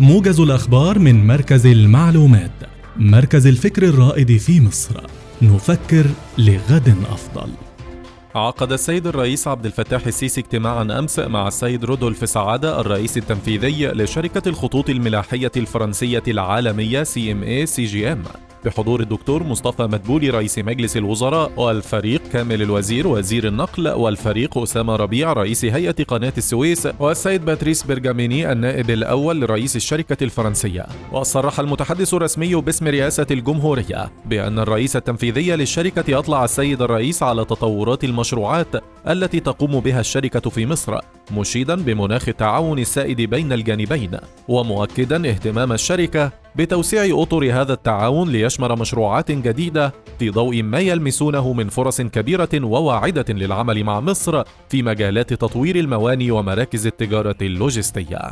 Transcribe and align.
موجز 0.00 0.40
الأخبار 0.40 0.98
من 0.98 1.26
مركز 1.26 1.66
المعلومات 1.66 2.50
مركز 2.96 3.46
الفكر 3.46 3.82
الرائد 3.82 4.36
في 4.36 4.60
مصر. 4.60 5.00
نفكر 5.42 6.06
لغد 6.38 6.94
أفضل. 7.10 7.50
عقد 8.34 8.72
السيد 8.72 9.06
الرئيس 9.06 9.48
عبد 9.48 9.66
الفتاح 9.66 10.06
السيسي 10.06 10.40
اجتماعا 10.40 10.98
أمس 10.98 11.18
مع 11.18 11.48
السيد 11.48 11.84
رودولف 11.84 12.28
سعادة 12.28 12.80
الرئيس 12.80 13.16
التنفيذي 13.16 13.86
لشركة 13.86 14.48
الخطوط 14.48 14.90
الملاحية 14.90 15.52
الفرنسية 15.56 16.22
العالمية 16.28 17.02
سي 17.02 17.32
إم 17.32 17.42
اي 17.42 17.66
سي 17.66 17.84
جي 17.84 18.12
إم. 18.12 18.22
بحضور 18.64 19.00
الدكتور 19.00 19.42
مصطفى 19.42 19.82
مدبولي 19.82 20.30
رئيس 20.30 20.58
مجلس 20.58 20.96
الوزراء 20.96 21.52
والفريق 21.56 22.22
كامل 22.32 22.62
الوزير 22.62 23.06
وزير 23.06 23.46
النقل 23.46 23.88
والفريق 23.88 24.58
أسامة 24.58 24.96
ربيع 24.96 25.32
رئيس 25.32 25.64
هيئة 25.64 26.04
قناة 26.04 26.32
السويس 26.38 26.88
والسيد 27.00 27.44
باتريس 27.44 27.82
برجاميني 27.82 28.52
النائب 28.52 28.90
الأول 28.90 29.40
لرئيس 29.40 29.76
الشركة 29.76 30.24
الفرنسية. 30.24 30.86
وصرح 31.12 31.60
المتحدث 31.60 32.14
الرسمي 32.14 32.54
باسم 32.54 32.88
رئاسة 32.88 33.26
الجمهورية 33.30 34.12
بأن 34.26 34.58
الرئيس 34.58 34.96
التنفيذي 34.96 35.56
للشركة 35.56 36.18
أطلع 36.18 36.44
السيد 36.44 36.82
الرئيس 36.82 37.22
على 37.22 37.44
تطورات 37.44 38.04
المشروعات 38.04 38.68
التي 39.08 39.40
تقوم 39.40 39.80
بها 39.80 40.00
الشركة 40.00 40.50
في 40.50 40.66
مصر. 40.66 40.98
مشيدا 41.32 41.74
بمناخ 41.74 42.28
التعاون 42.28 42.78
السائد 42.78 43.20
بين 43.20 43.52
الجانبين 43.52 44.10
ومؤكدا 44.48 45.28
اهتمام 45.28 45.72
الشركة 45.72 46.32
بتوسيع 46.56 47.22
أطر 47.22 47.52
هذا 47.52 47.72
التعاون 47.72 48.28
ليشمل 48.28 48.78
مشروعات 48.78 49.30
جديدة 49.30 49.92
في 50.18 50.30
ضوء 50.30 50.62
ما 50.62 50.78
يلمسونه 50.78 51.52
من 51.52 51.68
فرص 51.68 52.00
كبيرة 52.00 52.48
وواعدة 52.54 53.24
للعمل 53.28 53.84
مع 53.84 54.00
مصر 54.00 54.42
في 54.68 54.82
مجالات 54.82 55.32
تطوير 55.32 55.76
المواني 55.76 56.30
ومراكز 56.30 56.86
التجارة 56.86 57.36
اللوجستية. 57.42 58.30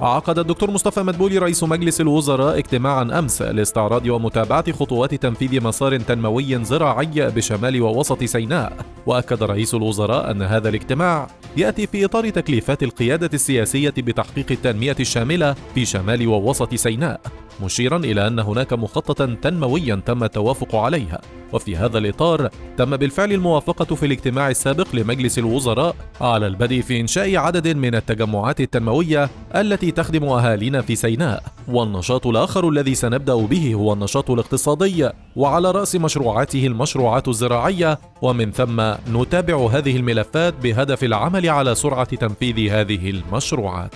عقد 0.00 0.38
الدكتور 0.38 0.70
مصطفى 0.70 1.02
مدبولي 1.02 1.38
رئيس 1.38 1.64
مجلس 1.64 2.00
الوزراء 2.00 2.58
اجتماعا 2.58 3.18
أمس 3.18 3.42
لاستعراض 3.42 4.06
ومتابعة 4.06 4.72
خطوات 4.72 5.14
تنفيذ 5.14 5.62
مسار 5.62 5.96
تنموي 5.96 6.64
زراعي 6.64 7.30
بشمال 7.30 7.82
ووسط 7.82 8.24
سيناء. 8.24 8.72
وأكد 9.06 9.42
رئيس 9.42 9.74
الوزراء 9.74 10.30
أن 10.30 10.42
هذا 10.42 10.68
الاجتماع 10.68 11.26
يأتي 11.56 11.86
في 11.86 12.04
إطار 12.04 12.30
تكليفات 12.30 12.82
القيادة 12.82 13.30
السياسية 13.34 13.94
بتحقيق 13.98 14.46
التنمية 14.50 14.96
الشاملة 15.00 15.54
في 15.74 15.84
شمال 15.84 16.28
ووسط 16.28 16.74
سيناء 16.74 17.20
مشيرا 17.64 17.96
إلى 17.96 18.26
أن 18.26 18.38
هناك 18.38 18.72
مخططا 18.72 19.36
تنمويا 19.42 20.00
تم 20.06 20.24
التوافق 20.24 20.76
عليها. 20.76 21.20
وفي 21.52 21.76
هذا 21.76 21.98
الإطار 21.98 22.48
تم 22.76 22.96
بالفعل 22.96 23.32
الموافقة 23.32 23.94
في 23.94 24.06
الاجتماع 24.06 24.50
السابق 24.50 24.86
لمجلس 24.94 25.38
الوزراء 25.38 25.96
على 26.20 26.46
البدء 26.46 26.80
في 26.80 27.00
إنشاء 27.00 27.36
عدد 27.36 27.76
من 27.76 27.94
التجمعات 27.94 28.60
التنموية 28.60 29.30
التي 29.54 29.89
تخدم 29.90 30.24
أهالينا 30.24 30.82
في 30.82 30.96
سيناء. 30.96 31.42
والنشاط 31.68 32.26
الآخر 32.26 32.68
الذي 32.68 32.94
سنبدأ 32.94 33.34
به 33.34 33.74
هو 33.74 33.92
النشاط 33.92 34.30
الاقتصادي 34.30 35.08
وعلى 35.36 35.70
رأس 35.70 35.96
مشروعاته 35.96 36.66
المشروعات 36.66 37.28
الزراعية. 37.28 37.98
ومن 38.22 38.52
ثم 38.52 38.80
نتابع 39.12 39.68
هذه 39.70 39.96
الملفات 39.96 40.54
بهدف 40.62 41.04
العمل 41.04 41.48
على 41.48 41.74
سرعة 41.74 42.16
تنفيذ 42.16 42.70
هذه 42.70 43.10
المشروعات. 43.10 43.94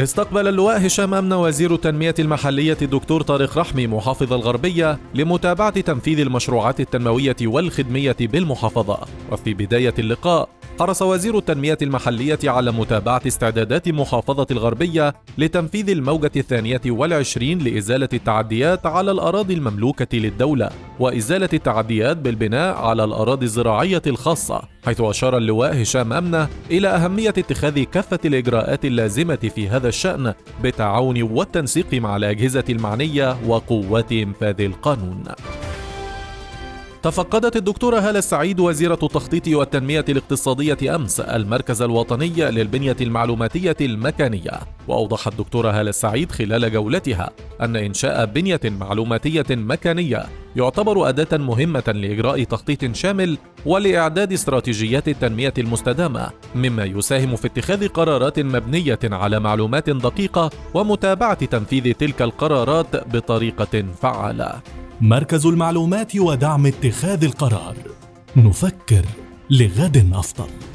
استقبل 0.00 0.48
اللواء 0.48 0.86
هشام 0.86 1.14
أمن 1.14 1.32
وزير 1.32 1.74
التنمية 1.74 2.14
المحلية 2.18 2.76
الدكتور 2.82 3.22
طارق 3.22 3.58
رحمي 3.58 3.86
محافظ 3.86 4.32
الغربية 4.32 4.98
لمتابعة 5.14 5.80
تنفيذ 5.80 6.20
المشروعات 6.20 6.80
التنموية 6.80 7.36
والخدمية 7.42 8.16
بالمحافظة. 8.20 8.98
وفي 9.32 9.54
بداية 9.54 9.94
اللقاء 9.98 10.48
حرص 10.80 11.02
وزير 11.02 11.38
التنمية 11.38 11.78
المحلية 11.82 12.38
على 12.44 12.72
متابعة 12.72 13.20
استعدادات 13.26 13.88
محافظة 13.88 14.46
الغربية 14.50 15.14
لتنفيذ 15.38 15.90
الموجة 15.90 16.30
الثانية 16.36 16.80
والعشرين 16.86 17.58
لإزالة 17.58 18.08
التعديات 18.12 18.86
على 18.86 19.10
الأراضي 19.10 19.54
المملوكة 19.54 20.18
للدولة 20.18 20.70
وإزالة 21.00 21.48
التعديات 21.52 22.16
بالبناء 22.16 22.76
على 22.76 23.04
الأراضي 23.04 23.44
الزراعية 23.44 24.02
الخاصة 24.06 24.62
حيث 24.84 25.00
أشار 25.00 25.36
اللواء 25.36 25.82
هشام 25.82 26.12
أمنة 26.12 26.48
إلى 26.70 26.88
أهمية 26.88 27.28
اتخاذ 27.28 27.82
كافة 27.82 28.20
الإجراءات 28.24 28.84
اللازمة 28.84 29.50
في 29.54 29.68
هذا 29.68 29.88
الشأن 29.88 30.34
بالتعاون 30.62 31.22
والتنسيق 31.22 31.94
مع 31.94 32.16
الأجهزة 32.16 32.64
المعنية 32.68 33.36
وقوات 33.46 34.12
إنفاذ 34.12 34.60
القانون. 34.60 35.24
تفقدت 37.04 37.56
الدكتورة 37.56 37.98
هالة 37.98 38.18
السعيد 38.18 38.60
وزيرة 38.60 38.98
التخطيط 39.02 39.48
والتنمية 39.48 40.04
الاقتصادية 40.08 40.96
أمس 40.96 41.20
المركز 41.20 41.82
الوطني 41.82 42.50
للبنية 42.50 42.96
المعلوماتية 43.00 43.76
المكانية. 43.80 44.60
وأوضحت 44.88 45.32
الدكتورة 45.32 45.70
هالة 45.70 45.90
السعيد 45.90 46.32
خلال 46.32 46.72
جولتها 46.72 47.30
أن 47.60 47.76
إنشاء 47.76 48.24
بنية 48.24 48.60
معلوماتية 48.64 49.44
مكانية 49.50 50.26
يعتبر 50.56 51.08
أداة 51.08 51.38
مهمة 51.38 51.84
لإجراء 51.86 52.44
تخطيط 52.44 52.94
شامل 52.94 53.38
ولإعداد 53.66 54.32
استراتيجيات 54.32 55.08
التنمية 55.08 55.54
المستدامة 55.58 56.30
مما 56.54 56.84
يساهم 56.84 57.36
في 57.36 57.46
اتخاذ 57.46 57.88
قرارات 57.88 58.40
مبنية 58.40 58.98
على 59.04 59.40
معلومات 59.40 59.90
دقيقة 59.90 60.50
ومتابعة 60.74 61.44
تنفيذ 61.44 61.92
تلك 61.92 62.22
القرارات 62.22 63.16
بطريقة 63.16 63.84
فعالة. 64.02 64.83
مركز 65.00 65.46
المعلومات 65.46 66.16
ودعم 66.16 66.66
اتخاذ 66.66 67.24
القرار. 67.24 67.76
نفكر 68.36 69.04
لغد 69.50 70.10
أفضل. 70.12 70.73